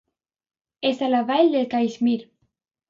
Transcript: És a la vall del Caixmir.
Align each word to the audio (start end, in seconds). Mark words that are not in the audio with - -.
És 0.93 1.03
a 1.09 1.11
la 1.11 1.21
vall 1.29 1.55
del 1.59 1.71
Caixmir. 1.77 2.19